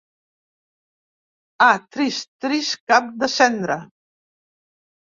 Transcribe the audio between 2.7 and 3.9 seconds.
Clap de Cendra!